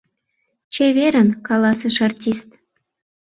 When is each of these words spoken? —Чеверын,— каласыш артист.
—Чеверын,— 0.73 1.29
каласыш 1.47 1.97
артист. 2.07 2.47